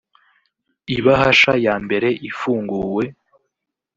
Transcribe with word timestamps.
Ibahasha 0.97 1.53
ya 1.65 1.75
mbere 1.83 2.07
ifunguwe 2.29 3.03